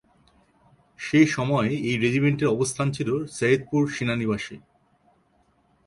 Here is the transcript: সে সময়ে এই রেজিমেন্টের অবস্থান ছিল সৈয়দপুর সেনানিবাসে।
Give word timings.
সে 0.99 1.19
সময়ে 1.27 1.71
এই 1.89 1.95
রেজিমেন্টের 1.97 2.53
অবস্থান 2.55 2.87
ছিল 2.91 3.09
সৈয়দপুর 3.37 3.81
সেনানিবাসে। 3.95 4.55